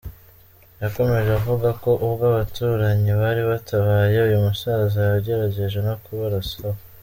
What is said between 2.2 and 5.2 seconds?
abaturanyi bari batabaye, uyu musaza